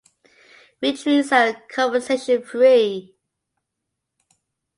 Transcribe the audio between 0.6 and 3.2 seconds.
Retreats are conversation free.